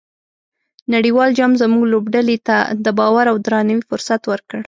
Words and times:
نړیوال 0.93 1.29
جام 1.37 1.51
زموږ 1.61 1.83
لوبډلې 1.93 2.37
ته 2.47 2.57
د 2.85 2.87
باور 2.99 3.25
او 3.31 3.37
درناوي 3.45 3.83
فرصت 3.89 4.21
ورکړ. 4.31 4.59